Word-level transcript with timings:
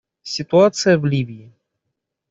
Ситуация 0.23 0.97
в 0.97 1.05
Ливии. 1.05 1.51